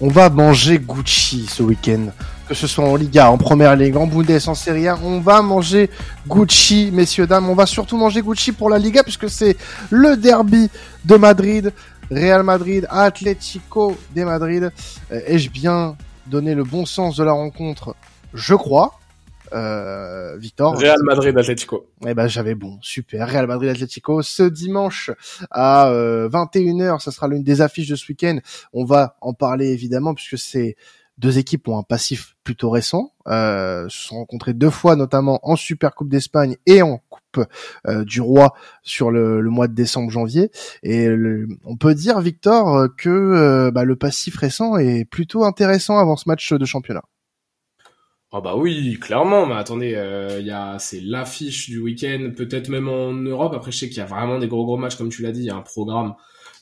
[0.00, 2.06] on va manger Gucci ce week-end.
[2.48, 5.42] Que ce soit en Liga, en Première Ligue, en Bundes, en Serie A, on va
[5.42, 5.90] manger
[6.28, 7.48] Gucci, messieurs, dames.
[7.50, 9.56] On va surtout manger Gucci pour la Liga puisque c'est
[9.90, 10.70] le derby
[11.04, 11.72] de Madrid.
[12.08, 14.70] Real Madrid, Atlético de Madrid.
[15.10, 17.96] Euh, Ai-je bien donné le bon sens de la rencontre?
[18.32, 19.00] Je crois.
[19.52, 20.76] Euh, Victor.
[20.78, 21.88] Real Madrid Atlético.
[22.06, 23.28] Eh ben j'avais bon, super.
[23.28, 25.10] Real Madrid Atlético ce dimanche
[25.50, 28.38] à 21h, ça sera l'une des affiches de ce week-end.
[28.72, 30.76] On va en parler évidemment puisque c'est
[31.18, 35.56] deux équipes ont un passif plutôt récent, euh, se sont rencontrées deux fois notamment en
[35.56, 37.46] Super Coupe d'Espagne et en Coupe
[37.86, 40.50] euh, du Roi sur le, le mois de décembre-janvier.
[40.82, 45.98] Et le- on peut dire Victor que euh, bah, le passif récent est plutôt intéressant
[45.98, 47.02] avant ce match de championnat.
[48.38, 53.54] Ah bah oui, clairement, mais attendez, euh, c'est l'affiche du week-end, peut-être même en Europe.
[53.56, 55.40] Après, je sais qu'il y a vraiment des gros gros matchs, comme tu l'as dit,
[55.40, 56.12] il y a un programme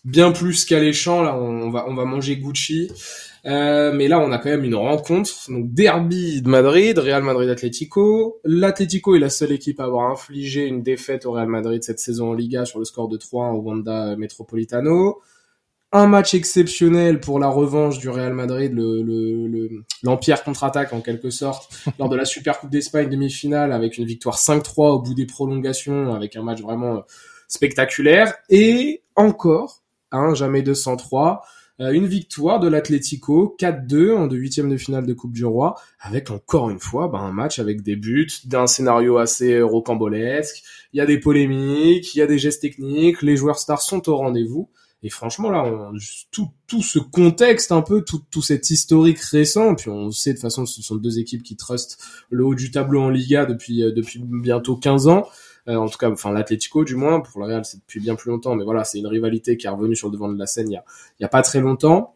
[0.05, 1.23] bien plus qu'alléchant.
[1.25, 2.93] Là, on, on va on va manger Gucci,
[3.47, 5.33] Euh, mais là, on a quand même une rencontre.
[5.49, 8.39] Donc derby de Madrid, Real Madrid Atlético.
[8.45, 12.31] L'Atlético est la seule équipe à avoir infligé une défaite au Real Madrid cette saison
[12.31, 15.21] en Liga sur le score de 3 au Wanda Metropolitano.
[15.97, 19.71] Un match exceptionnel pour la revanche du Real Madrid, le, le, le-
[20.03, 21.69] l'Empire contre-attaque en quelque sorte,
[22.01, 26.13] lors de la Super Coupe d'Espagne demi-finale avec une victoire 5-3 au bout des prolongations,
[26.13, 27.01] avec un match vraiment euh,
[27.47, 28.35] spectaculaire.
[28.51, 31.43] Et encore, hein, jamais 203,
[31.79, 35.77] euh, une victoire de l'Atlético 4-2 en de huitième de finale de Coupe du Roi,
[36.01, 40.61] avec encore une fois bah, un match avec des buts, d'un scénario assez rocambolesque.
[40.93, 44.09] Il y a des polémiques, il y a des gestes techniques, les joueurs stars sont
[44.09, 44.69] au rendez-vous.
[45.05, 45.71] Et franchement, là,
[46.31, 50.37] tout, tout ce contexte, un peu, tout, tout cet historique récent, puis on sait de
[50.37, 51.99] toute façon, ce sont deux équipes qui trustent
[52.31, 55.29] le haut du tableau en Liga depuis, euh, depuis bientôt 15 ans.
[55.69, 58.31] Euh, en tout cas, enfin, l'Atlético, du moins, pour le Real, c'est depuis bien plus
[58.31, 60.71] longtemps, mais voilà, c'est une rivalité qui est revenue sur le devant de la scène
[60.71, 60.85] il y a,
[61.21, 62.14] il y a pas très longtemps.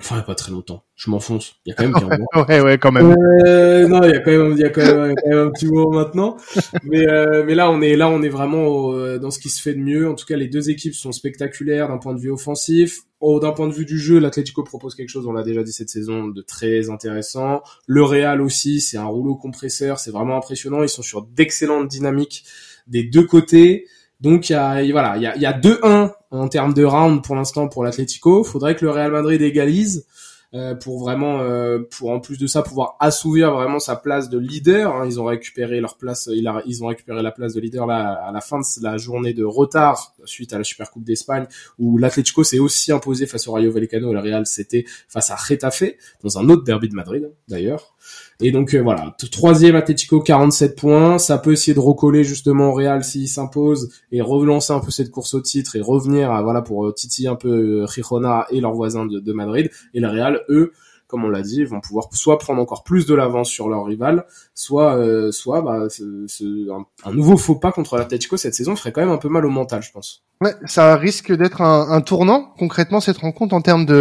[0.00, 0.82] Enfin, il y a pas très longtemps.
[0.96, 1.54] Je m'enfonce.
[1.64, 2.44] Il y a quand même 15 ans.
[2.48, 3.14] ouais, ouais, quand même.
[3.46, 5.66] Euh, non, il y a quand même, il y a quand même, quand un petit
[5.66, 6.36] moment maintenant.
[6.82, 9.48] Mais, euh, mais là, on est, là, on est vraiment au- euh, dans ce qui
[9.50, 10.08] se fait de mieux.
[10.10, 13.02] En tout cas, les deux équipes sont spectaculaires d'un point de vue offensif.
[13.20, 15.72] Oh, d'un point de vue du jeu, l'Atlético propose quelque chose, on l'a déjà dit
[15.72, 17.62] cette saison, de très intéressant.
[17.86, 20.82] Le Real aussi, c'est un rouleau compresseur, c'est vraiment impressionnant.
[20.82, 22.44] Ils sont sur d'excellentes dynamiques
[22.88, 23.86] des deux côtés.
[24.20, 26.84] Donc, il y a, voilà, il y a, il y a 2-1 en termes de
[26.84, 28.44] round pour l'instant pour l'Atlético.
[28.44, 30.06] Faudrait que le Real Madrid égalise
[30.54, 34.38] euh, pour vraiment, euh, pour en plus de ça, pouvoir assouvir vraiment sa place de
[34.38, 34.94] leader.
[34.94, 35.04] hein.
[35.04, 38.40] Ils ont récupéré leur place, ils ont récupéré la place de leader là à la
[38.40, 41.46] fin de la journée de retard suite à la Super Coupe d'Espagne
[41.78, 45.34] où l'Atlético s'est aussi imposé face au Rayo Vallecano et le Real c'était face à
[45.34, 45.84] Retafe
[46.22, 47.96] dans un autre derby de Madrid d'ailleurs.
[48.40, 52.72] Et donc euh, voilà, troisième Atlético 47 points, ça peut essayer de recoller justement au
[52.74, 56.60] Real s'il s'impose et relancer un peu cette course au titre et revenir à, voilà
[56.62, 59.70] pour euh, titiller un peu euh, Girona et leurs voisins de, de Madrid.
[59.94, 60.72] Et le Real eux
[61.06, 64.24] comme on l'a dit, vont pouvoir soit prendre encore plus de l'avance sur leur rival,
[64.54, 66.68] soit euh, soit bah, ce- ce-
[67.04, 69.50] un, nouveau faux pas contre l'Atlético cette saison ferait quand même un peu mal au
[69.50, 70.24] mental, je pense.
[70.40, 72.52] Ouais, ça risque d'être un, un tournant.
[72.58, 73.94] Concrètement cette rencontre en termes de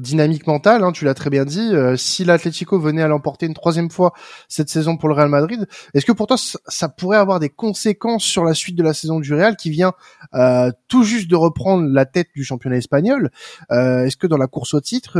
[0.00, 0.84] dynamique mentale.
[0.84, 1.74] Hein, tu l'as très bien dit.
[1.74, 4.12] Euh, si l'Atlético venait à l'emporter une troisième fois
[4.48, 8.24] cette saison pour le Real Madrid, est-ce que pour toi ça, pourrait avoir des conséquences
[8.24, 9.92] sur la suite de la saison du Real qui vient
[10.34, 13.30] euh, tout juste de reprendre la tête du championnat espagnol
[13.70, 15.18] Euh, Est-ce que dans la course au titre,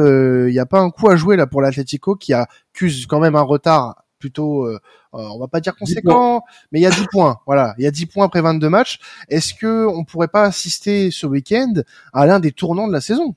[0.49, 3.37] il n'y a pas un coup à jouer là pour l'Atlético qui accuse quand même
[3.37, 4.79] un retard plutôt euh,
[5.15, 7.41] euh, on va pas dire conséquent, mais il y a 10 points.
[7.45, 9.01] Voilà, il y a 10 points après 22 matchs.
[9.29, 11.75] Est-ce que on pourrait pas assister ce week-end
[12.13, 13.35] à l'un des tournants de la saison?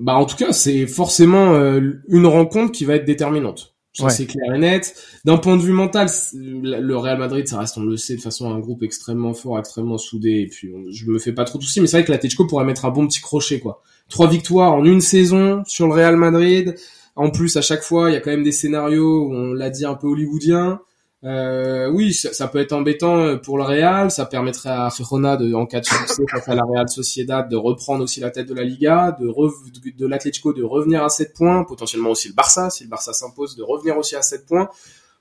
[0.00, 3.74] Bah en tout cas, c'est forcément euh, une rencontre qui va être déterminante.
[3.92, 4.10] Ça, Ouais.
[4.10, 4.94] c'est clair et net.
[5.24, 8.48] D'un point de vue mental, le Real Madrid, ça reste, on le sait, de façon
[8.52, 10.30] un groupe extrêmement fort, extrêmement soudé.
[10.42, 12.46] Et puis, on- je me fais pas trop de soucis, mais c'est vrai que l'Atletico
[12.46, 13.82] pourrait mettre un bon petit crochet, quoi.
[14.08, 16.76] Trois victoires en une saison sur le Real Madrid.
[17.16, 19.70] En plus, à chaque fois, il y a quand même des scénarios où on l'a
[19.70, 20.80] dit un peu hollywoodien.
[21.22, 24.10] Euh, oui, ça, ça peut être embêtant euh, pour le Real.
[24.10, 27.56] Ça permettrait à Girona, de, en cas de succès face à la Real Sociedad, de
[27.56, 31.34] reprendre aussi la tête de la Liga, de, de, de l'Atlético de revenir à 7
[31.34, 34.70] points, potentiellement aussi le Barça, si le Barça s'impose, de revenir aussi à 7 points.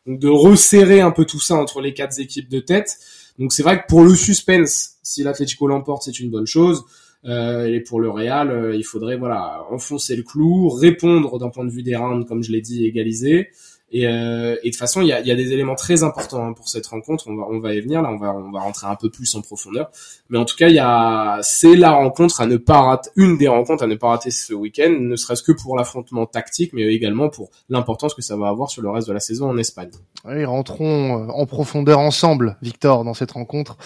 [0.07, 2.97] Donc de resserrer un peu tout ça entre les quatre équipes de tête.
[3.37, 6.85] Donc c'est vrai que pour le suspense, si l'Atlético l'emporte, c'est une bonne chose.
[7.25, 11.65] Euh, et pour le Real, euh, il faudrait voilà enfoncer le clou, répondre d'un point
[11.65, 13.49] de vue des rounds, comme je l'ai dit, égaliser.
[13.91, 16.45] Et, euh, et de toute façon, il y a, y a des éléments très importants
[16.45, 17.27] hein, pour cette rencontre.
[17.27, 18.09] On va, on va y venir là.
[18.11, 19.89] On va, on va rentrer un peu plus en profondeur.
[20.29, 23.37] Mais en tout cas, il y a, c'est la rencontre à ne pas rater, une
[23.37, 26.83] des rencontres à ne pas rater ce week-end, ne serait-ce que pour l'affrontement tactique, mais
[26.93, 29.91] également pour l'importance que ça va avoir sur le reste de la saison en Espagne.
[30.25, 33.77] Oui, rentrons euh, en profondeur ensemble, Victor, dans cette rencontre.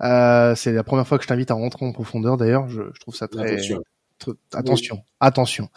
[0.00, 2.36] Euh, c'est la première fois que je t'invite à rentrer en profondeur.
[2.36, 3.80] D'ailleurs, je, je trouve ça très, Attention.
[4.52, 5.68] Attention, attention.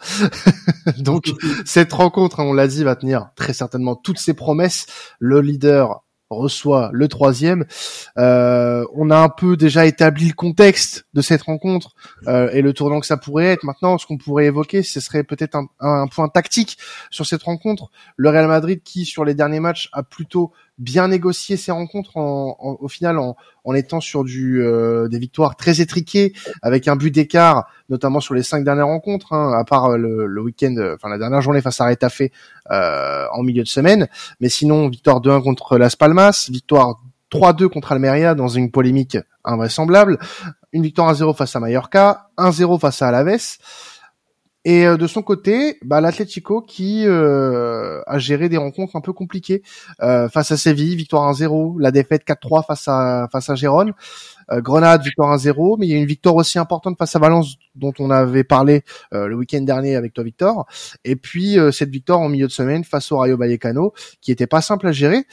[0.98, 1.30] Donc
[1.64, 4.86] cette rencontre, hein, on l'a dit, va tenir très certainement toutes ses promesses.
[5.18, 7.64] Le leader reçoit le troisième.
[8.18, 11.94] Euh, on a un peu déjà établi le contexte de cette rencontre
[12.26, 13.64] euh, et le tournant que ça pourrait être.
[13.64, 16.78] Maintenant, ce qu'on pourrait évoquer, ce serait peut-être un, un, point tactique
[17.10, 17.90] sur cette rencontre.
[18.16, 22.56] Le Real Madrid qui, sur les derniers matchs, a plutôt bien négocié ses rencontres en,
[22.80, 26.32] au final en, en, étant sur du euh, des victoires très étriquées
[26.62, 30.26] avec un but d'écart notamment sur les cinq dernières rencontres hein, à part euh, le,
[30.26, 32.22] le week-end enfin la dernière journée face à Retafe
[32.70, 34.08] euh, en milieu de semaine.
[34.40, 37.00] Mais sinon victoire 2-1 contre Las Palmas victoire
[37.30, 40.18] 3-2 contre Almeria dans une polémique invraisemblable
[40.72, 43.58] une victoire 1-0 face à Mallorca 1-0 face à Alaves
[44.64, 49.12] et euh, de son côté, bah, l'Atlético qui euh, a géré des rencontres un peu
[49.12, 49.62] compliquées
[50.02, 53.92] euh, face à Séville, victoire 1-0, la défaite 4-3 face à face à Gérone,
[54.50, 57.92] Grenade victoire 1-0, mais il y a une victoire aussi importante face à Valence dont
[57.98, 58.82] on avait parlé
[59.12, 60.66] le week-end dernier avec toi Victor,
[61.04, 64.60] et puis cette victoire en milieu de semaine face au Rayo Vallecano qui était pas
[64.60, 65.24] simple à gérer.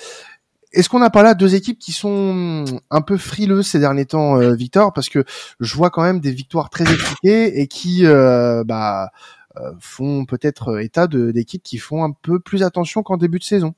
[0.73, 4.39] Est-ce qu'on n'a pas là deux équipes qui sont un peu frileuses ces derniers temps,
[4.39, 4.93] euh, Victor?
[4.93, 5.25] Parce que
[5.59, 9.09] je vois quand même des victoires très efficaces et qui euh, bah,
[9.57, 13.73] euh, font peut-être état d'équipes qui font un peu plus attention qu'en début de saison.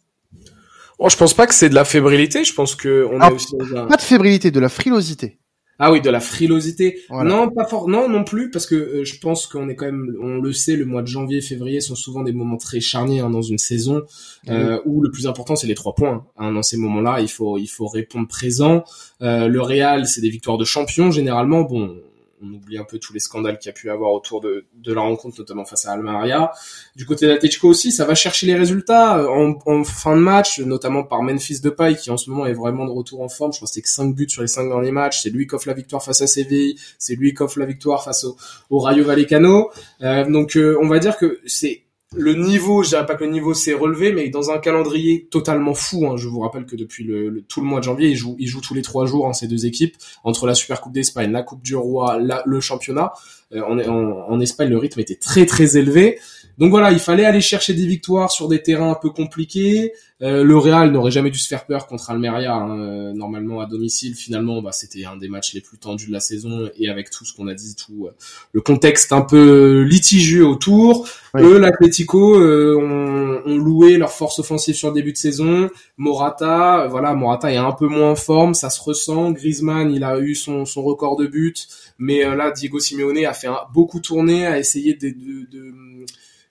[0.99, 2.43] Oh, je pense pas que c'est de la fébrilité.
[2.43, 3.55] Je pense que on est aussi
[3.89, 5.39] pas de fébrilité, de la frilosité.
[5.85, 7.01] Ah oui, de la frilosité.
[7.09, 7.89] Non, pas fort.
[7.89, 10.77] Non, non plus, parce que euh, je pense qu'on est quand même, on le sait,
[10.77, 14.03] le mois de janvier, février sont souvent des moments très charniers hein, dans une saison
[14.47, 16.25] euh, où le plus important c'est les trois points.
[16.37, 16.53] Hein.
[16.53, 18.85] Dans ces moments-là, il faut, il faut répondre présent.
[19.21, 21.63] Euh, le Real, c'est des victoires de champion généralement.
[21.63, 21.97] Bon,
[22.43, 24.93] on oublie un peu tous les scandales qu'il y a pu avoir autour de, de
[24.93, 26.51] la rencontre, notamment face à Almeria.
[26.95, 30.59] Du côté d'Atletico aussi, ça va chercher les résultats euh, en, en, fin de match,
[30.59, 33.53] notamment par Memphis Depay qui en ce moment est vraiment de retour en forme.
[33.53, 35.21] Je crois que c'est que 5 buts sur les 5 derniers matchs.
[35.21, 38.03] C'est lui qui offre la victoire face à Séville, c'est lui qui offre la victoire
[38.03, 38.35] face au,
[38.69, 39.71] au Rayo Vallecano.
[40.01, 41.82] Euh, donc euh, on va dire que c'est
[42.15, 45.73] le niveau, je dirais pas que le niveau s'est relevé, mais dans un calendrier totalement
[45.73, 46.07] fou.
[46.07, 46.17] Hein.
[46.17, 47.09] Je vous rappelle que depuis
[47.47, 48.15] tout le mois de janvier, ils
[48.47, 51.43] jouent, tous les trois jours hein, ces deux équipes entre la Super Coupe d'Espagne, la
[51.43, 53.13] Coupe du Roi, le championnat.
[53.53, 56.19] Euh, en, Espagne, le rythme était très très élevé.
[56.57, 59.93] Donc voilà, il fallait aller chercher des victoires sur des terrains un peu compliqués.
[60.21, 62.79] Euh, le Real n'aurait jamais dû se faire peur contre Almeria, hein.
[62.79, 64.15] euh, normalement à domicile.
[64.15, 67.25] Finalement, bah, c'était un des matchs les plus tendus de la saison et avec tout
[67.25, 68.15] ce qu'on a dit, tout euh,
[68.53, 71.09] le contexte un peu litigieux autour.
[71.35, 75.69] Eux, l'Atlético, ont, ont, loué leur force offensive sur le début de saison.
[75.97, 79.31] Morata, voilà, Morata est un peu moins en forme, ça se ressent.
[79.31, 81.55] Griezmann, il a eu son, son record de buts,
[81.97, 85.73] mais là, Diego Simeone a fait beaucoup tourner, a essayé de, de, de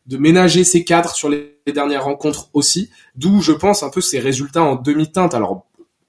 [0.06, 4.18] de ménager ses cadres sur les dernières rencontres aussi, d'où je pense un peu ces
[4.18, 5.34] résultats en demi-teinte.
[5.34, 5.66] Alors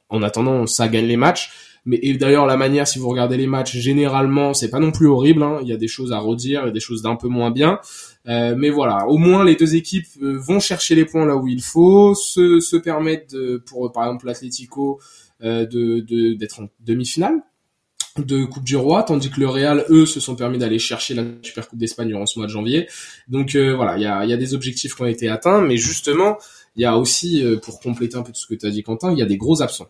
[0.10, 1.52] en attendant, ça gagne les matchs,
[1.86, 5.08] mais et d'ailleurs la manière, si vous regardez les matchs, généralement c'est pas non plus
[5.08, 5.44] horrible.
[5.44, 5.60] Hein.
[5.62, 7.80] Il y a des choses à redire, a des choses d'un peu moins bien,
[8.28, 11.48] euh, mais voilà, au moins les deux équipes euh, vont chercher les points là où
[11.48, 15.00] il faut, se, se permettre de, pour par exemple l'Atlético
[15.44, 17.42] euh, de d'être en demi-finale
[18.18, 21.24] de Coupe du Roi, tandis que le Real, eux, se sont permis d'aller chercher la
[21.42, 22.88] Super Coupe d'Espagne durant ce mois de janvier.
[23.28, 25.78] Donc euh, voilà, il y a, y a, des objectifs qui ont été atteints, mais
[25.78, 26.38] justement,
[26.76, 28.84] il y a aussi, euh, pour compléter un peu tout ce que tu as dit
[28.84, 29.90] Quentin, il y a des gros absents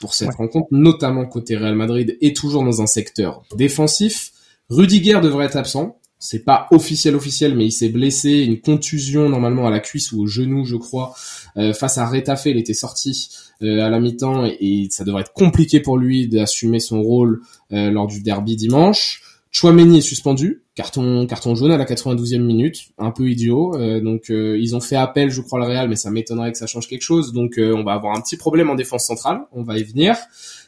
[0.00, 4.32] pour cette rencontre, notamment côté Real Madrid et toujours dans un secteur défensif.
[4.68, 9.66] Rudiger devrait être absent, c'est pas officiel officiel, mais il s'est blessé, une contusion normalement
[9.66, 11.14] à la cuisse ou au genou, je crois,
[11.56, 13.28] euh, face à Retafe, il était sorti
[13.62, 17.40] à la mi-temps et, ça devrait être compliqué pour lui d'assumer son rôle
[17.72, 19.22] euh, lors du derby dimanche.
[19.50, 23.76] Chouameni est suspendu, carton carton jaune à la 92e minute, un peu idiot.
[24.00, 26.88] donc ils ont fait appel, je crois, le Real, mais ça m'étonnerait que ça change
[26.88, 27.34] quelque chose.
[27.34, 30.16] Donc on va avoir un petit problème en défense centrale, on va y venir.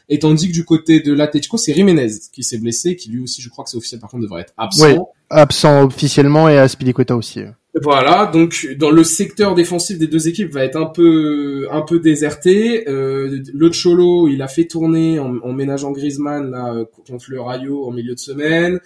[0.07, 3.41] Et tandis que du côté de l'Atletico, c'est Jiménez qui s'est blessé, qui lui aussi,
[3.41, 4.85] je crois que c'est officiel, par contre, devrait être absent.
[4.85, 4.99] Oui,
[5.29, 7.41] absent officiellement et Aspilicueta aussi.
[7.81, 11.99] Voilà, donc dans le secteur défensif des deux équipes va être un peu un peu
[11.99, 12.87] déserté.
[12.87, 17.85] Euh, le Cholo, il a fait tourner en, en ménageant Griezmann là contre le Rayo
[17.85, 18.79] en milieu de semaine.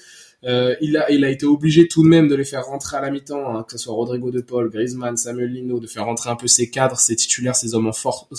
[0.46, 3.02] Euh, il, a, il a été obligé tout de même de les faire rentrer à
[3.02, 6.30] la mi-temps, hein, que ce soit Rodrigo de Paul, Griezmann, Samuel Lino, de faire rentrer
[6.30, 7.92] un peu ses cadres, ses titulaires, ses hommes en,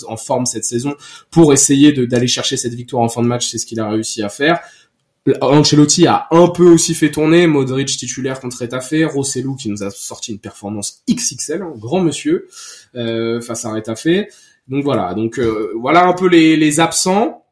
[0.07, 0.95] en forme cette saison
[1.29, 3.49] pour essayer d'aller chercher cette victoire en fin de match.
[3.49, 4.59] C'est ce qu'il a réussi à faire.
[5.41, 9.91] Ancelotti a un peu aussi fait tourner Modric titulaire contre Retafe, Rossellou qui nous a
[9.91, 12.47] sorti une performance XXL, hein, grand monsieur
[12.95, 14.07] euh, face à Retafe.
[14.67, 17.45] Donc voilà, donc euh, voilà un peu les, absents.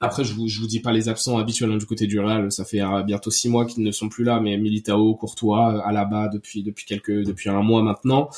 [0.00, 2.50] Après, je vous, vous dis pas les absents habituels hein, du côté du Real.
[2.50, 6.28] Ça fait euh, bientôt six mois qu'ils ne sont plus là, mais Militao, Courtois, Alaba
[6.28, 8.30] depuis depuis quelques depuis un mois maintenant.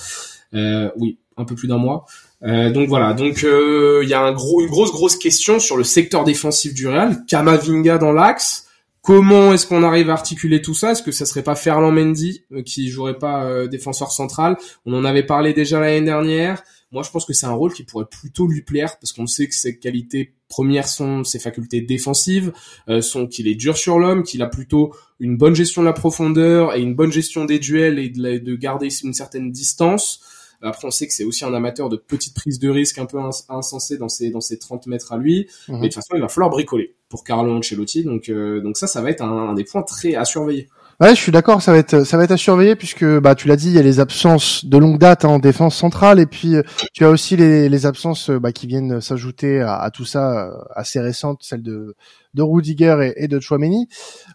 [0.53, 2.07] Oui, un peu plus d'un mois.
[2.45, 5.85] Euh, donc voilà, donc il y a un gros, une grosse grosse question sur le
[5.85, 7.25] secteur défensif du Real.
[7.27, 8.69] Kamavinga dans l'axe,
[9.09, 10.93] Comment est-ce qu'on arrive à articuler tout ça?
[10.93, 14.59] Est-ce que ça serait pas Ferland Mendy euh, qui jouerait pas euh, défenseur central?
[14.85, 16.63] On en avait parlé déjà l'année dernière.
[16.93, 19.47] Moi, je pense que c'est un rôle qui pourrait plutôt lui plaire parce qu'on sait
[19.47, 22.53] que ses qualités premières sont ses facultés défensives,
[22.91, 25.95] euh, sont qu'il est dur sur l'homme, qu'il a plutôt une bonne gestion de la
[25.95, 30.21] profondeur et une bonne gestion des duels et de garder une certaine distance.
[30.63, 33.19] Après, on sait que c'est aussi un amateur de petites prises de risque un peu
[33.49, 35.49] insensées dans ses, dans ses 30 mètres à lui.
[35.69, 35.77] Mhm.
[35.77, 38.03] Mais de toute façon, il va falloir bricoler pour Carlo Ancelotti.
[38.03, 40.69] Donc, euh, donc ça, ça va être un, des points très à surveiller.
[41.01, 43.47] Ouais, je suis d'accord, ça va être ça va être à surveiller puisque bah tu
[43.47, 46.27] l'as dit, il y a les absences de longue date hein, en défense centrale et
[46.27, 49.93] puis euh, tu as aussi les, les absences euh, bah, qui viennent s'ajouter à, à,
[49.93, 51.95] tout ça assez récentes, celles de
[52.35, 53.87] de Rudiger et, et de Chouameni.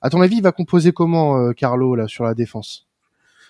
[0.01, 2.87] À ton avis, il va composer comment Carlo là sur la défense?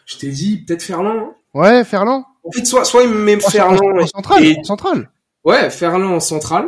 [0.07, 1.19] Je t'ai dit peut-être Ferland.
[1.19, 2.23] Hein ouais, Ferland?
[2.43, 5.09] En fait, soit, soit il met Ferland en, central, en central.
[5.43, 6.65] Ouais, Ferland en central.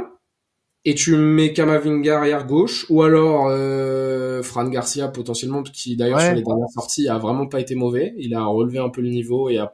[0.87, 6.33] Et tu mets Kamavinga arrière gauche, ou alors euh, Fran Garcia potentiellement, qui d'ailleurs sur
[6.33, 8.13] les dernières sorties a vraiment pas été mauvais.
[8.19, 9.73] Il a relevé un peu le niveau et a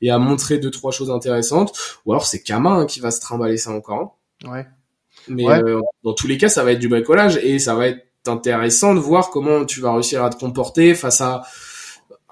[0.00, 1.72] et a montré deux trois choses intéressantes.
[2.06, 4.18] Ou alors c'est Kama hein, qui va se trimballer ça encore.
[4.46, 4.66] Ouais.
[5.28, 8.06] Mais Euh, dans tous les cas, ça va être du bricolage et ça va être
[8.26, 11.42] intéressant de voir comment tu vas réussir à te comporter face à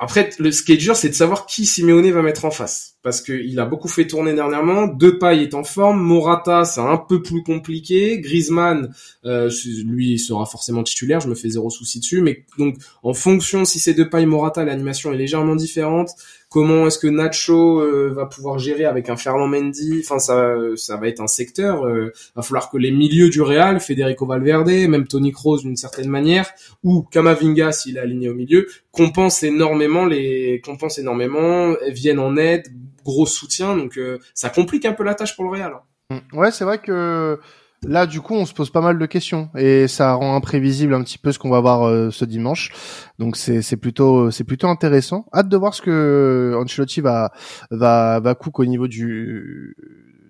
[0.02, 2.96] après, le, ce qui est dur, c'est de savoir qui Simeone va mettre en face.
[3.04, 4.88] Parce qu'il a beaucoup fait tourner dernièrement.
[4.88, 6.02] Depay est en forme.
[6.02, 8.18] Morata, c'est un peu plus compliqué.
[8.18, 8.92] Griezmann,
[9.24, 9.48] euh,
[9.84, 11.20] lui, sera forcément titulaire.
[11.20, 12.20] Je me fais zéro souci dessus.
[12.20, 16.10] Mais donc, en fonction, si c'est Depay, Morata, l'animation est légèrement différente.
[16.52, 20.02] Comment est-ce que Nacho euh, va pouvoir gérer avec un Ferland Mendy?
[20.04, 21.86] Enfin, ça, ça va être un secteur.
[21.86, 26.10] Euh, va falloir que les milieux du Real, Federico Valverde, même Tony Kroos d'une certaine
[26.10, 26.50] manière,
[26.84, 32.66] ou Kamavinga s'il est aligné au milieu, compensent énormément les, compensent énormément, viennent en aide,
[33.02, 33.74] gros soutien.
[33.74, 35.72] Donc, euh, ça complique un peu la tâche pour le Real.
[36.10, 36.20] Hein.
[36.34, 37.38] Ouais, c'est vrai que
[37.84, 41.02] Là, du coup, on se pose pas mal de questions et ça rend imprévisible un
[41.02, 42.70] petit peu ce qu'on va voir euh, ce dimanche.
[43.18, 45.26] Donc c'est plutôt c'est plutôt intéressant.
[45.34, 47.32] Hâte de voir ce que Ancelotti va
[47.70, 49.76] va va cook au niveau du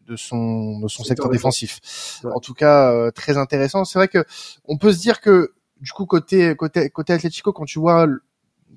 [0.06, 2.21] de son de son secteur défensif.
[2.25, 3.85] En tout cas, euh, très intéressant.
[3.85, 4.25] C'est vrai que
[4.64, 8.06] on peut se dire que du coup côté côté côté Atlético, quand tu vois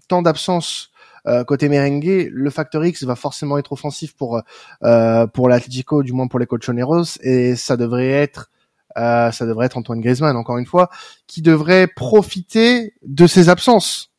[0.09, 0.91] tant d'absence
[1.27, 4.41] euh, côté merengue, le facteur X va forcément être offensif pour
[4.83, 8.49] euh, pour l'Atlético, du moins pour les Colchoneros, et ça devrait être
[8.95, 10.89] ça devrait être Antoine Griezmann, encore une fois,
[11.27, 14.11] qui devrait profiter de ses absences.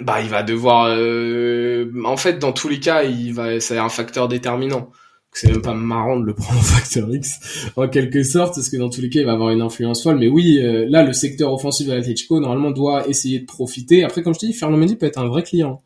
[0.00, 0.86] Bah, il va devoir.
[0.88, 1.90] Euh...
[2.04, 3.60] En fait, dans tous les cas, il va.
[3.60, 4.90] C'est un facteur déterminant.
[5.32, 8.76] C'est même pas marrant de le prendre en facteur X, en quelque sorte, parce que
[8.76, 10.18] dans tous les cas, il va avoir une influence folle.
[10.18, 14.04] Mais oui, euh, là, le secteur offensif de l'Atletico, normalement, doit essayer de profiter.
[14.04, 15.82] Après, comme je te dis, Fernand Mendy peut être un vrai client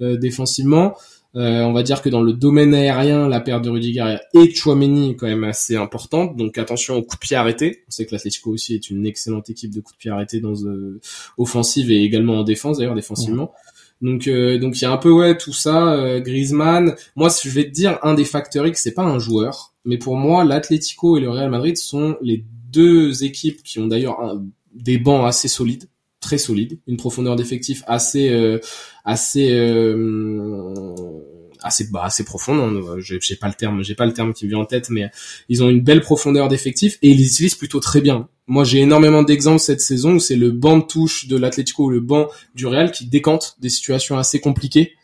[0.00, 0.94] euh, défensivement.
[1.34, 5.10] Euh, on va dire que dans le domaine aérien, la perte de Rudiger et Chouameni
[5.10, 6.36] est quand même assez importante.
[6.36, 7.84] Donc attention aux coups de pied arrêtés.
[7.88, 10.54] On sait que l'Atlético aussi est une excellente équipe de coups de pied arrêtés dans
[10.66, 11.00] euh,
[11.38, 13.52] offensive et également en défense d'ailleurs défensivement.
[14.02, 15.94] Donc euh, donc il y a un peu ouais tout ça.
[15.94, 16.94] Euh, Griezmann.
[17.16, 20.16] Moi, je vais te dire un des facteurs X, c'est pas un joueur, mais pour
[20.16, 24.38] moi, l'Atlético et le Real Madrid sont les deux équipes qui ont d'ailleurs
[24.74, 25.88] des bancs assez solides
[26.22, 28.58] très solide, une profondeur d'effectif assez euh,
[29.04, 29.50] assez
[31.62, 32.60] assez bah, assez profonde.
[32.60, 32.96] Hein.
[32.98, 35.10] J'ai pas le terme, j'ai pas le terme qui me vient en tête, mais
[35.48, 38.28] ils ont une belle profondeur d'effectif et ils les utilisent plutôt très bien.
[38.46, 41.90] Moi, j'ai énormément d'exemples cette saison où c'est le banc de touche de l'Atlético ou
[41.90, 44.94] le banc du Real qui décante des situations assez compliquées.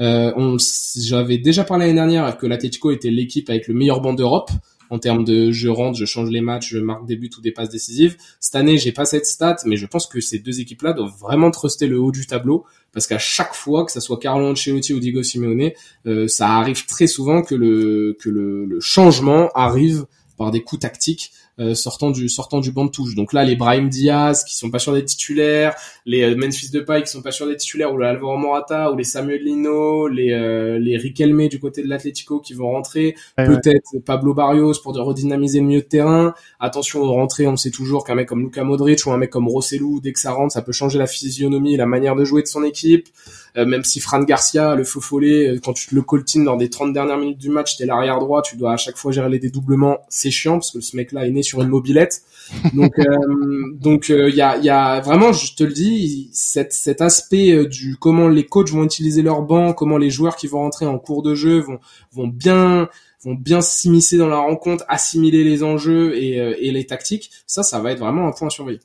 [0.00, 0.56] Euh,
[0.96, 4.50] J'avais déjà parlé l'année dernière que l'Atlético était l'équipe avec le meilleur banc d'Europe
[4.90, 7.52] en termes de je rentre, je change les matchs, je marque des buts ou des
[7.52, 8.16] passes décisives.
[8.40, 11.50] Cette année, j'ai pas cette stat, mais je pense que ces deux équipes-là doivent vraiment
[11.50, 15.00] truster le haut du tableau parce qu'à chaque fois, que ça soit Carlo Ancelotti ou
[15.00, 15.70] Diego Simeone,
[16.06, 20.80] euh, ça arrive très souvent que le que le, le changement arrive par des coups
[20.82, 23.14] tactiques euh, sortant du sortant du banc de touche.
[23.14, 25.74] Donc là, les Brahim Diaz qui sont pas sûrs des titulaires,
[26.06, 28.96] les euh, Memphis Depay qui sont pas sûrs des titulaires, ou le Alvaro Morata, ou
[28.96, 33.98] les Samuel Lino, les euh, les Riquelme du côté de l'Atlético qui vont rentrer, peut-être
[34.04, 36.34] Pablo Barrios pour de redynamiser le milieu de terrain.
[36.60, 39.48] Attention aux rentrées, on sait toujours qu'un mec comme Luka Modric ou un mec comme
[39.48, 42.48] Rossellou, dès que ça rentre, ça peut changer la physionomie, la manière de jouer de
[42.48, 43.08] son équipe.
[43.56, 46.56] Euh, même si Fran Garcia, le feu follet, euh, quand tu te le coltines dans
[46.56, 49.30] des 30 dernières minutes du match, t'es l'arrière droit, tu dois à chaque fois gérer
[49.30, 52.22] les dédoublements, c'est chiant parce que ce mec-là est né sur une mobilette.
[52.72, 57.02] Donc, euh, donc il y, a, y a vraiment, je te le dis, cet, cet
[57.02, 60.86] aspect du comment les coachs vont utiliser leur banc, comment les joueurs qui vont rentrer
[60.86, 61.78] en cours de jeu vont,
[62.10, 62.88] vont bien
[63.22, 67.30] vont bien s'immiscer dans la rencontre, assimiler les enjeux et, et les tactiques.
[67.46, 68.80] Ça, ça va être vraiment un point à surveiller.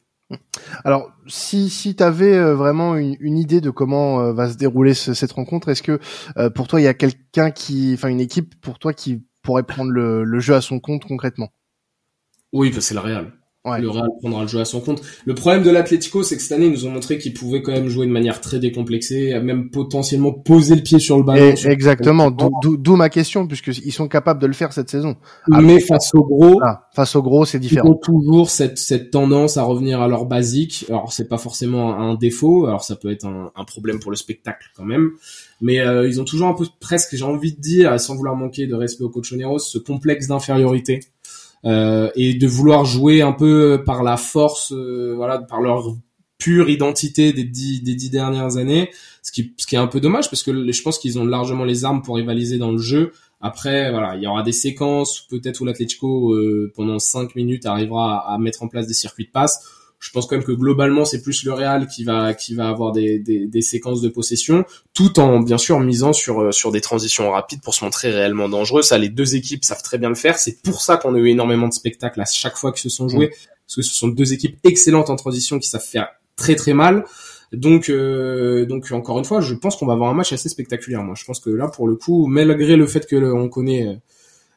[0.84, 5.32] Alors, si si avais euh, vraiment une, idée de comment euh, va se dérouler cette
[5.32, 6.00] rencontre, est-ce que
[6.38, 9.64] euh, pour toi il y a quelqu'un qui, enfin une équipe pour toi qui pourrait
[9.64, 11.50] prendre le, jeu à son compte concrètement?
[12.52, 13.34] Oui, bah, c'est le Real.
[13.66, 15.02] Le Real prendra le jeu à son compte.
[15.26, 17.72] Le problème de l'Atlético, c'est que cette année, ils nous ont montré qu'ils pouvaient quand
[17.72, 21.54] même jouer de manière très décomplexée, même potentiellement poser le pied sur le ballon.
[21.66, 22.30] exactement.
[22.32, 25.16] D'où ma question, puisqu'ils sont capables de le faire cette saison.
[25.48, 26.60] Mais face au gros,
[26.94, 27.88] face au gros, c'est différent.
[27.88, 30.86] Ils ont toujours cette, cette tendance à revenir à leur basique.
[30.90, 32.66] Alors c'est pas forcément un défaut.
[32.66, 35.12] Alors ça peut être un, un problème pour le spectacle quand même.
[35.62, 38.68] Mais euh, ils ont toujours un peu presque, j'ai envie de dire, sans vouloir manquer
[38.68, 41.00] de respect au coach Neros, ce complexe d'infériorité
[41.66, 45.96] euh, et de vouloir jouer un peu par la force, euh, voilà, par leur
[46.38, 48.90] pure identité des dix, des dix dernières années,
[49.22, 51.64] ce qui, ce qui est un peu dommage parce que je pense qu'ils ont largement
[51.64, 53.14] les armes pour rivaliser dans le jeu.
[53.40, 58.20] Après, voilà, il y aura des séquences peut-être où l'Atlético euh, pendant cinq minutes arrivera
[58.20, 59.66] à, à, mettre en place des circuits de passe
[60.04, 62.92] je pense quand même que globalement c'est plus le Real qui va qui va avoir
[62.92, 66.82] des, des, des, séquences de possession, tout en bien sûr misant sur euh, sur des
[66.82, 68.82] transitions rapides pour se montrer réellement dangereux.
[68.82, 70.38] Ça, les deux équipes savent très bien le faire.
[70.40, 73.08] C'est pour ça qu'on a eu énormément de spectacles à chaque fois qu'ils se sont
[73.08, 76.74] joués, parce que ce sont deux équipes excellentes en transition qui savent faire très très
[76.74, 77.06] mal.
[77.54, 81.02] Donc, euh, donc encore une fois, je pense qu'on va avoir un match assez spectaculaire.
[81.04, 84.02] Moi, je pense que là, pour le coup, malgré le fait que on connaît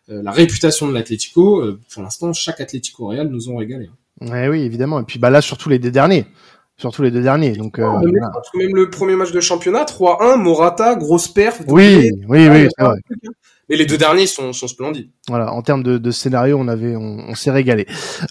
[0.08, 1.62] euh, la réputation de l'Atlético,
[1.92, 3.90] pour l'instant, chaque Atlético Real nous ont régalé.
[4.20, 5.00] Ouais, oui, évidemment.
[5.00, 6.26] Et puis bah là, surtout les deux derniers.
[6.78, 7.52] Surtout les deux derniers.
[7.52, 7.90] Donc, euh,
[8.54, 11.62] même, le premier match de championnat, 3-1, Morata, grosse perf.
[11.68, 12.98] Oui, oui, oui, c'est vrai.
[13.68, 15.08] Mais les deux derniers sont, sont splendides.
[15.26, 17.86] Voilà, en termes de, de scénario, on avait, on, s'est régalé.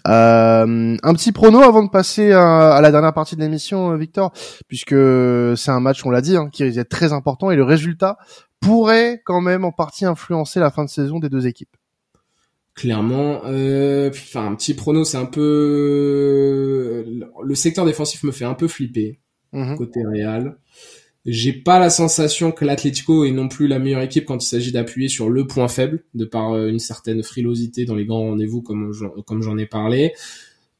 [0.06, 4.32] Euh, un petit prono avant de passer à, la dernière partie de l'émission, euh, Victor,
[4.68, 4.94] puisque
[5.56, 8.16] c'est un match, on l'a dit, hein, qui est très important et le résultat
[8.60, 11.75] pourrait quand même en partie influencer la fin de saison des deux équipes
[12.76, 13.42] clairement.
[13.46, 17.04] Euh, enfin, un petit prono, c'est un peu
[17.42, 19.18] le secteur défensif me fait un peu flipper
[19.52, 19.76] mhm.
[19.76, 20.58] côté Real.
[21.24, 24.70] J'ai pas la sensation que l'Atlético est non plus la meilleure équipe quand il s'agit
[24.70, 28.62] d'appuyer sur le point faible, de par euh, une certaine frilosité dans les grands rendez-vous,
[28.62, 28.92] comme
[29.26, 30.12] comme j'en ai parlé.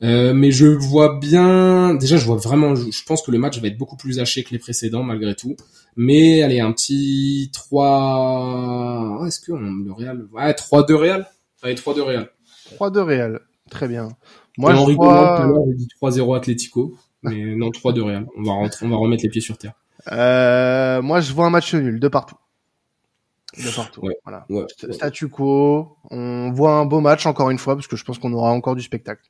[0.02, 3.68] Euh, mais je vois bien, déjà je vois vraiment, je pense que le match va
[3.68, 5.56] être beaucoup plus haché que les précédents malgré tout.
[5.96, 11.26] Mais allez, un petit 3, est-ce que le Real, ouais 3-2 Real
[11.62, 12.30] Allez, 3-2 Real.
[12.78, 13.40] 3-2 Real.
[13.70, 14.08] Très bien.
[14.58, 15.52] Moi, je crois...
[15.68, 16.94] j'ai dit 3-0 Atlético.
[17.22, 18.26] Mais non, 3-2 Real.
[18.36, 19.74] On va rentrer, on va remettre les pieds sur terre.
[20.12, 22.36] Euh, moi, je vois un match nul, de partout.
[23.56, 24.02] De partout.
[24.24, 24.46] voilà.
[24.90, 25.96] Statu quo.
[26.10, 28.76] On voit un beau match encore une fois, parce que je pense qu'on aura encore
[28.76, 29.22] du spectacle.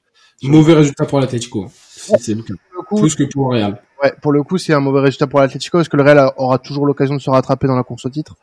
[0.43, 1.71] Mauvais résultat pour l'Atlético.
[1.87, 3.81] C'est le Plus que pour Real.
[4.03, 6.59] Ouais, pour le coup, c'est un mauvais résultat pour l'Atlético, parce que le Real aura
[6.59, 8.37] toujours l'occasion de se rattraper dans la course au titre.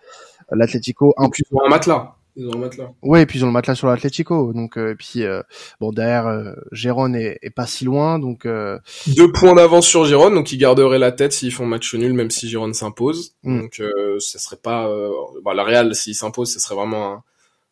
[0.52, 1.44] L'Atlético, un plus.
[1.64, 2.16] un matelas.
[2.36, 2.92] Ils ont le matelas.
[3.04, 4.54] Ouais, et puis ils ont le matelas sur l'Atlético.
[4.54, 5.44] Donc, euh, et puis euh,
[5.80, 8.46] bon derrière, euh, Gérone est, pas si loin, donc.
[8.46, 12.14] Euh, Deux points d'avance sur Gérone, donc ils garderaient la tête s'ils font match nul,
[12.14, 13.36] même si Gérone s'impose.
[13.44, 13.62] Mm.
[13.62, 13.82] Donc,
[14.20, 14.90] ça serait pas.
[15.44, 17.24] Bah, la Real, s'il s'impose, ce serait vraiment un,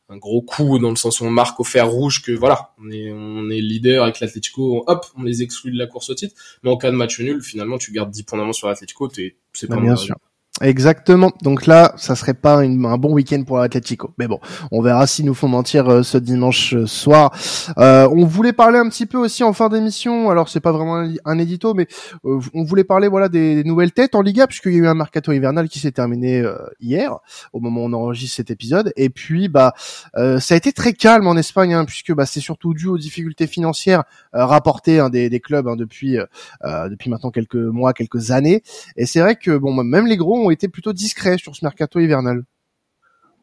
[0.10, 2.92] un, gros coup dans le sens où on marque au fer rouge que voilà, on
[2.92, 6.36] est on est leader avec l'Atlético, hop, on les exclut de la course au titre.
[6.62, 9.10] Mais en cas de match nul, finalement, tu gardes 10 points d'avance sur l'Atlético,
[9.54, 10.16] c'est pas bah, bien sûr.
[10.62, 11.32] Exactement.
[11.42, 14.14] Donc là, ça serait pas un bon week-end pour l'Atlético.
[14.20, 14.40] Mais bon,
[14.72, 17.34] on verra s'ils nous font mentir euh, ce dimanche euh, soir.
[17.80, 20.30] Euh, on voulait parler un petit peu aussi en fin d'émission.
[20.30, 21.88] Alors c'est pas vraiment un, édito, mais
[22.24, 25.32] on voulait parler voilà des, nouvelles têtes en Liga puisqu'il y a eu un mercato
[25.32, 26.44] hivernal qui s'est terminé
[26.80, 27.18] hier
[27.54, 28.94] au moment où on enregistre cet épisode.
[28.96, 29.74] Et puis bah
[30.16, 33.48] ça a été très calme en Espagne hein, puisque bah c'est surtout dû aux difficultés
[33.48, 36.18] financières rapportées hein, des, clubs hein, depuis
[36.64, 38.62] depuis maintenant quelques mois, quelques années.
[38.98, 42.44] Et c'est vrai que bon même les gros été plutôt discrets sur ce mercato hivernal.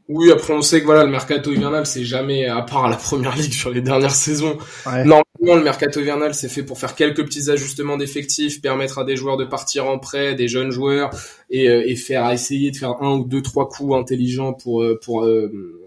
[0.09, 2.97] Oui, après on sait que voilà le mercato hivernal c'est jamais à part à la
[2.97, 4.57] première ligue sur les dernières saisons.
[4.87, 9.17] Normalement le mercato hivernal c'est fait pour faire quelques petits ajustements d'effectifs, permettre à des
[9.17, 11.11] joueurs de partir en prêt, des jeunes joueurs
[11.51, 14.99] et, euh, et faire essayer de faire un ou deux trois coups intelligents pour euh,
[14.99, 15.85] pour euh,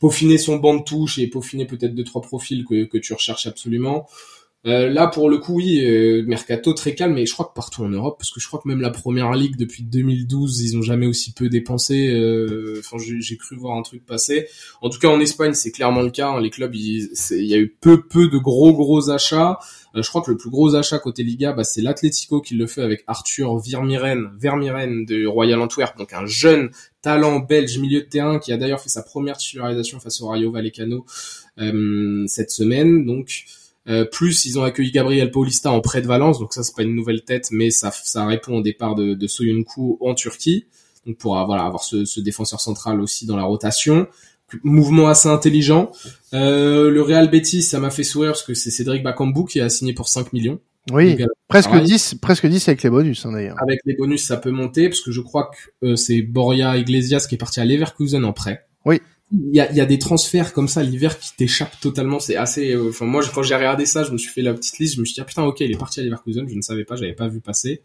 [0.00, 3.46] peaufiner son banc de touche et peaufiner peut-être deux trois profils que que tu recherches
[3.46, 4.06] absolument.
[4.66, 7.82] Euh, là, pour le coup, oui, euh, mercato très calme, mais je crois que partout
[7.82, 10.82] en Europe, parce que je crois que même la première ligue depuis 2012, ils ont
[10.82, 12.10] jamais aussi peu dépensé.
[12.12, 14.48] Euh, enfin, j'ai cru voir un truc passer.
[14.82, 16.28] En tout cas, en Espagne, c'est clairement le cas.
[16.28, 16.40] Hein.
[16.42, 19.58] les clubs, il, y a eu peu, peu de gros, gros achats.
[19.94, 22.82] je crois que le plus gros achat côté Liga, bah, c'est l'Atlético qui le fait
[22.82, 26.68] avec Arthur Vermiren, Vermiren de Royal Antwerp, donc un jeune
[27.00, 30.50] talent belge milieu de terrain qui a d'ailleurs fait sa première titularisation face au Rayo
[30.52, 31.06] Vallecano
[32.26, 33.06] cette semaine.
[33.06, 33.46] Donc
[33.88, 36.82] euh, plus ils ont accueilli Gabriel Paulista en prêt de Valence, donc ça c'est pas
[36.82, 40.66] une nouvelle tête, mais ça, ça répond au départ de, de Soyuncu en Turquie,
[41.06, 44.06] donc pour voilà avoir ce, ce, défenseur central aussi dans la rotation.
[44.64, 45.92] Mouvement assez intelligent.
[46.34, 49.68] Euh, le Real Betis, ça m'a fait sourire parce que c'est Cédric Bakambu qui a
[49.68, 50.58] signé pour 5 millions.
[50.90, 51.16] Oui,
[51.46, 53.56] presque 10, presque 10 avec les bonus hein, d'ailleurs.
[53.62, 57.26] Avec les bonus, ça peut monter parce que je crois que euh, c'est Boria Iglesias
[57.28, 58.66] qui est parti à Leverkusen en prêt.
[58.84, 59.00] Oui.
[59.32, 62.18] Il y a, des transferts comme ça l'hiver qui t'échappent totalement.
[62.18, 62.72] C'est assez.
[62.74, 64.96] euh, Enfin, moi, quand j'ai regardé ça, je me suis fait la petite liste.
[64.96, 66.48] Je me suis dit, ah, putain, ok, il est parti à Leverkusen.
[66.48, 67.80] Je ne savais pas, j'avais pas vu passer.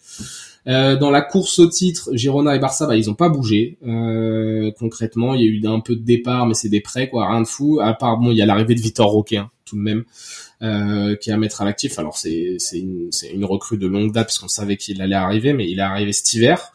[0.67, 3.77] Euh, dans la course au titre, Girona et Barça, bah, ils ont pas bougé.
[3.85, 7.29] Euh, concrètement, il y a eu un peu de départ, mais c'est des prêts, quoi,
[7.29, 7.79] rien de fou.
[7.79, 10.05] À part, bon, il y a l'arrivée de Vitor Roque, hein, tout de même,
[10.61, 11.99] euh, qui est à mettre à l'actif.
[11.99, 15.15] Alors, c'est c'est une, c'est une recrue de longue date parce qu'on savait qu'il allait
[15.15, 16.71] arriver, mais il est arrivé cet hiver.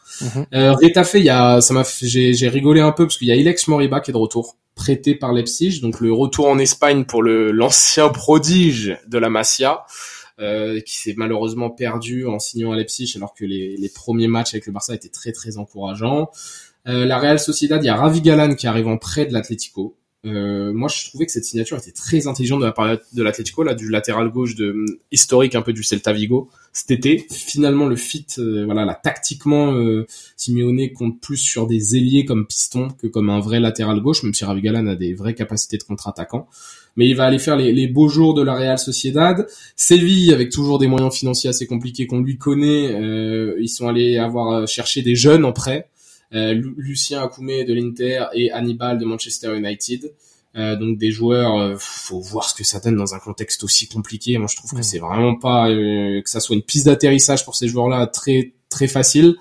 [0.53, 3.31] Euh, Retafe, il y a, ça m'a, j'ai, j'ai rigolé un peu parce qu'il y
[3.31, 7.05] a Ilex Moriba qui est de retour, prêté par Leipzig, donc le retour en Espagne
[7.05, 9.83] pour le l'ancien prodige de la Masia,
[10.39, 14.53] euh, qui s'est malheureusement perdu en signant à Leipzig alors que les, les premiers matchs
[14.53, 16.29] avec le Barça étaient très très encourageants.
[16.87, 19.95] Euh, la Real Sociedad, il y a Ravi Galan qui arrive en prêt de l'Atlético.
[20.23, 23.63] Euh, moi, je trouvais que cette signature était très intelligente de la part de l'Atlético,
[23.63, 27.25] là, du latéral gauche de historique un peu du Celta Vigo cet été.
[27.31, 30.05] Finalement, le fit, euh, voilà, là, tactiquement, euh,
[30.37, 34.33] Simeone compte plus sur des ailiers comme piston que comme un vrai latéral gauche, même
[34.33, 36.47] si Ravi Galan a des vraies capacités de contre-attaquant.
[36.97, 39.47] Mais il va aller faire les, les beaux jours de la Real Sociedad.
[39.75, 44.17] Séville, avec toujours des moyens financiers assez compliqués qu'on lui connaît, euh, ils sont allés
[44.17, 45.87] avoir euh, cherché des jeunes en prêt.
[46.33, 50.13] Euh, Lu- Lucien Akoumé de l'Inter et Hannibal de Manchester United.
[50.57, 53.87] Euh, donc des joueurs, euh, faut voir ce que ça donne dans un contexte aussi
[53.87, 54.37] compliqué.
[54.37, 57.55] Moi, je trouve que c'est vraiment pas euh, que ça soit une piste d'atterrissage pour
[57.55, 59.35] ces joueurs-là très très facile.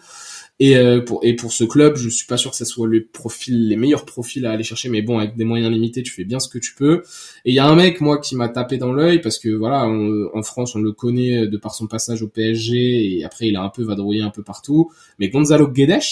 [0.63, 3.07] Et euh, pour et pour ce club, je suis pas sûr que ça soit le
[3.07, 4.89] profil, les meilleurs profils à aller chercher.
[4.91, 7.03] Mais bon, avec des moyens limités, tu fais bien ce que tu peux.
[7.47, 9.87] Et il y a un mec moi qui m'a tapé dans l'œil parce que voilà,
[9.89, 13.57] on- en France, on le connaît de par son passage au PSG et après il
[13.57, 14.93] a un peu vadrouillé un peu partout.
[15.19, 16.03] Mais Gonzalo Guedes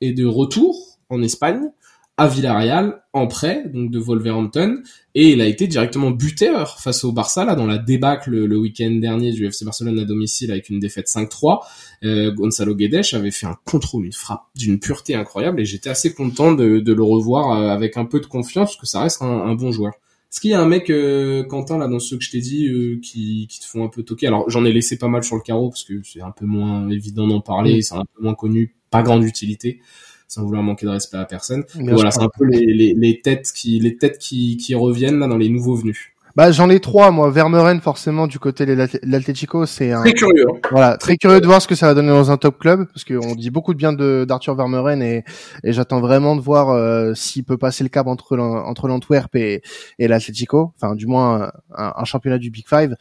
[0.00, 1.70] est de retour en Espagne
[2.16, 4.82] à Villarreal en prêt donc de Wolverhampton.
[5.14, 8.90] Et il a été directement buteur face au Barça là dans la débâcle le, week-end
[8.90, 11.60] dernier du FC Barcelone à domicile avec une défaite 5-3
[12.04, 16.12] euh, Gonzalo Guedes avait fait un contrôle une frappe d'une pureté incroyable et j'étais assez
[16.12, 19.22] content de, de le revoir euh, avec un peu de confiance parce que ça reste
[19.22, 19.94] un, un bon joueur.
[20.30, 22.68] Est-ce qu'il y a un mec, euh, Quentin, là, dans ceux que je t'ai dit,
[22.68, 24.28] euh, qui, qui te font un peu toquer?
[24.28, 26.88] Alors, j'en ai laissé pas mal sur le carreau, parce que c'est un peu moins
[26.88, 29.80] évident d'en parler, c'est un peu moins connu, pas grande utilité,
[30.28, 31.64] sans vouloir manquer de respect à personne.
[31.74, 35.18] Bien voilà, c'est un peu les, les, les têtes qui les têtes qui, qui reviennent
[35.18, 36.09] là dans les nouveaux venus.
[36.36, 37.30] Bah j'en ai trois moi.
[37.30, 40.46] Vermeuren forcément du côté de l'Atlético, c'est un Très curieux.
[40.48, 40.58] hein.
[40.70, 43.04] voilà très curieux de voir ce que ça va donner dans un top club parce
[43.04, 45.24] qu'on dit beaucoup de bien de d'Arthur Vermeuren et
[45.64, 49.34] et j'attends vraiment de voir euh, s'il peut passer le cap entre l'An- entre l'Antwerp
[49.34, 49.62] et
[49.98, 50.72] et l'Atlético.
[50.80, 52.94] Enfin du moins un, un championnat du Big Five.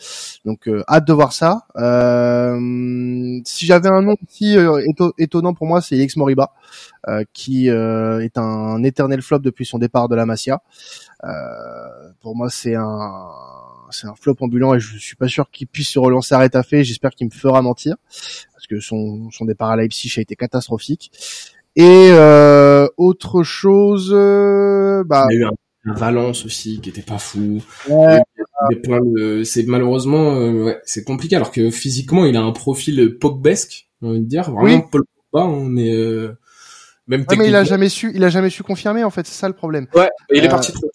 [0.45, 1.65] Donc euh, hâte de voir ça.
[1.77, 6.51] Euh, si j'avais un nom aussi euh, éto- étonnant pour moi, c'est Alex Moriba,
[7.07, 10.61] euh, qui est un éternel flop depuis son départ de la Masia.
[11.25, 13.29] Euh, pour moi, c'est un
[13.91, 16.81] c'est un flop ambulant et je suis pas sûr qu'il puisse se relancer à Retafe.
[16.81, 17.95] J'espère qu'il me fera mentir
[18.53, 21.11] parce que son son départ à Leipzig a été catastrophique.
[21.75, 26.89] Et euh, autre chose, euh, bah Il y a eu un, un Valence aussi qui
[26.89, 27.61] était pas fou.
[27.87, 28.21] ouais,
[28.71, 33.87] de- c'est malheureusement euh, ouais, c'est compliqué alors que physiquement il a un profil pogbesque,
[34.01, 34.81] on envie de dire vraiment Oui.
[34.91, 36.37] Paul Pogba, on est euh,
[37.07, 39.25] même ouais, mais il a jamais su, il a jamais su confirmer en fait.
[39.25, 39.87] C'est ça le problème.
[39.95, 40.87] Ouais, il est Euh, parti trop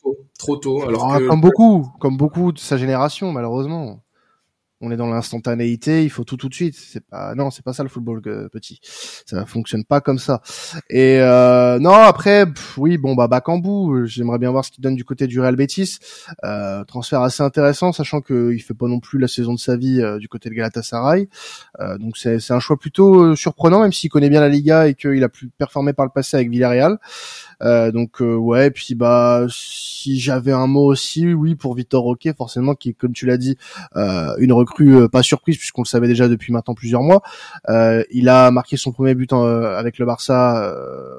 [0.44, 4.03] trop tôt alors que Comme beaucoup, comme beaucoup de sa génération, malheureusement.
[4.80, 6.74] On est dans l'instantanéité, il faut tout tout de suite.
[6.76, 8.80] C'est pas, non, c'est pas ça le football euh, petit.
[8.82, 10.42] Ça fonctionne pas comme ça.
[10.90, 14.96] Et euh, non, après, pff, oui, bon bah Bakambu, j'aimerais bien voir ce qu'il donne
[14.96, 15.98] du côté du Real Betis.
[16.44, 20.02] Euh, transfert assez intéressant, sachant qu'il fait pas non plus la saison de sa vie
[20.02, 21.28] euh, du côté de Galatasaray.
[21.80, 24.94] Euh, donc c'est un choix plutôt euh, surprenant, même s'il connaît bien la Liga et
[24.94, 26.98] qu'il a pu performer par le passé avec Villarreal.
[27.60, 32.94] Donc ouais, puis bah si j'avais un mot aussi, oui pour Victor Roque, forcément qui,
[32.94, 33.56] comme tu l'as dit,
[33.94, 37.22] une recrue euh, pas surprise puisqu'on le savait déjà depuis maintenant plusieurs mois.
[37.68, 41.16] Euh, il a marqué son premier but en- euh, avec le Barça euh,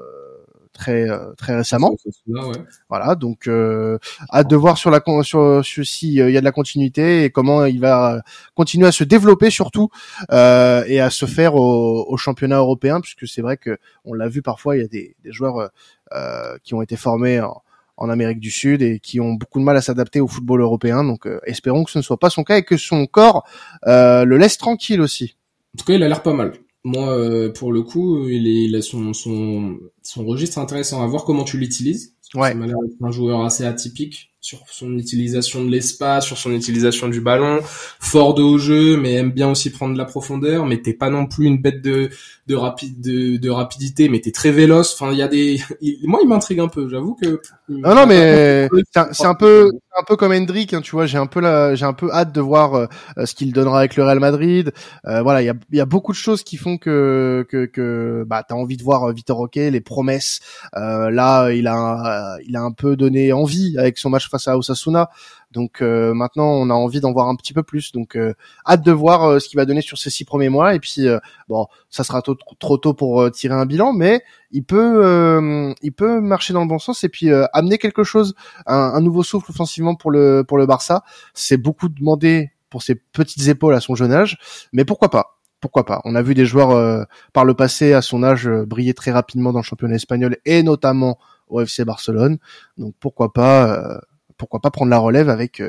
[0.72, 1.96] très euh, très récemment.
[2.26, 2.54] Là, ouais.
[2.90, 3.98] Voilà, donc euh,
[4.32, 7.24] hâte de voir sur la sur, sur si euh, il y a de la continuité
[7.24, 8.20] et comment il va
[8.54, 9.88] continuer à se développer surtout
[10.32, 14.28] euh, et à se faire au, au championnat européen puisque c'est vrai que on l'a
[14.28, 15.68] vu parfois il y a des, des joueurs euh,
[16.14, 17.62] euh, qui ont été formés en,
[17.96, 21.04] en Amérique du Sud et qui ont beaucoup de mal à s'adapter au football européen
[21.04, 23.44] donc euh, espérons que ce ne soit pas son cas et que son corps
[23.86, 25.36] euh, le laisse tranquille aussi.
[25.74, 26.52] En tout cas, il a l'air pas mal.
[26.84, 31.06] Moi, euh, pour le coup, il, est, il a son, son, son registre intéressant à
[31.06, 32.14] voir comment tu l'utilises.
[32.34, 32.50] Ouais.
[32.50, 36.52] Ça m'a l'air d'être un joueur assez atypique sur son utilisation de l'espace, sur son
[36.52, 37.58] utilisation du ballon,
[37.98, 41.10] fort de haut jeu, mais aime bien aussi prendre de la profondeur, mais t'es pas
[41.10, 42.10] non plus une bête de,
[42.46, 44.94] de rapide, de, de rapidité, mais t'es très véloce.
[44.94, 47.40] Enfin, il y a des, il- moi, il m'intrigue un peu, j'avoue que.
[47.68, 48.68] Non, non, mais
[49.12, 51.06] c'est un, peu, un peu comme Hendrick, hein, tu vois.
[51.06, 52.86] J'ai un peu la, j'ai un peu hâte de voir euh,
[53.18, 54.72] euh, ce qu'il donnera avec le Real Madrid.
[55.06, 57.66] Euh, voilà, il y a, il y a beaucoup de choses qui font que, que,
[57.66, 60.38] que, bah, t'as envie de voir euh, Vitor Roque, les promesses.
[60.76, 64.56] Euh, là, il a, il a un peu donné envie avec son match face à
[64.56, 65.10] Osasuna.
[65.52, 67.92] Donc euh, maintenant, on a envie d'en voir un petit peu plus.
[67.92, 68.18] Donc
[68.66, 70.74] hâte de voir ce qu'il va donner sur ces six premiers mois.
[70.74, 71.06] Et puis
[71.48, 76.52] bon, ça sera trop tôt pour tirer un bilan, mais il peut, il peut marcher
[76.52, 78.34] dans le bon sens et puis amener quelque chose,
[78.66, 81.02] un, un, nouveau souffle offensivement pour le pour le Barça.
[81.34, 84.38] C'est beaucoup demandé pour ses petites épaules à son jeune âge,
[84.72, 85.36] mais pourquoi pas?
[85.60, 86.00] Pourquoi pas?
[86.04, 89.10] On a vu des joueurs euh, par le passé à son âge euh, briller très
[89.10, 91.18] rapidement dans le championnat espagnol et notamment
[91.48, 92.38] au FC Barcelone.
[92.76, 93.98] Donc pourquoi pas euh,
[94.36, 95.62] pourquoi pas prendre la relève avec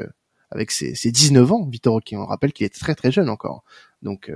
[0.50, 3.64] avec ses, ses 19 ans, Victor qui On rappelle qu'il est très très jeune encore.
[4.02, 4.32] Donc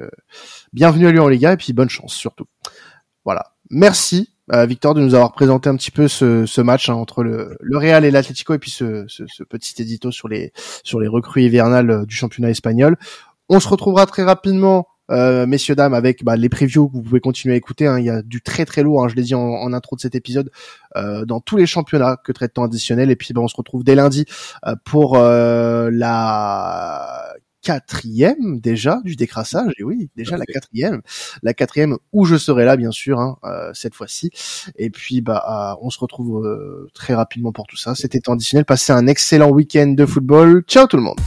[0.73, 2.45] bienvenue à lui en Liga et puis bonne chance surtout.
[3.25, 3.53] Voilà.
[3.69, 7.55] Merci Victor de nous avoir présenté un petit peu ce, ce match hein, entre le,
[7.61, 10.51] le Real et l'Atlético et puis ce, ce, ce, petit édito sur les
[10.83, 12.97] sur les recrues hivernales du championnat espagnol.
[13.47, 17.19] On se retrouvera très rapidement euh, messieurs dames, avec bah, les previews que vous pouvez
[17.19, 17.88] continuer à écouter.
[17.88, 18.00] Hein.
[18.00, 20.15] Il y a du très très lourd, hein, je l'ai dit en, intro de cet
[20.15, 20.52] épisode,
[20.95, 23.12] euh, dans tous les championnats que traite temps additionnel.
[23.12, 24.26] Et puis bah, on se retrouve dès lundi
[24.65, 26.02] euh, pour la
[27.63, 31.04] quatrième déjà du décrassage et oui déjà la quatrième
[31.43, 33.38] la quatrième où je serai là bien sûr hein,
[33.76, 34.32] cette fois-ci
[34.78, 38.93] et puis bah on se retrouve très rapidement pour tout ça c'était temps additionnel passez
[38.93, 41.19] un excellent week-end de football ciao tout le monde